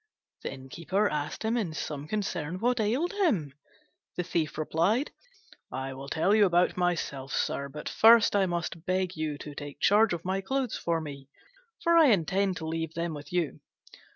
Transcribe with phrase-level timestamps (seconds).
[0.41, 3.53] The Innkeeper asked him in some concern what ailed him.
[4.17, 5.11] The Thief replied,
[5.71, 9.79] "I will tell you about myself, sir, but first I must beg you to take
[9.79, 11.29] charge of my clothes for me,
[11.83, 13.59] for I intend to leave them with you.